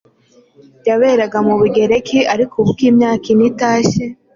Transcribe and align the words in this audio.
yaberaga 0.87 1.37
mu 1.47 1.53
Bugereki. 1.59 2.19
Ariko 2.33 2.53
ubu 2.61 2.69
uko 2.71 2.83
imyaka 2.91 3.25
ine 3.33 3.43
itashye 3.51 4.03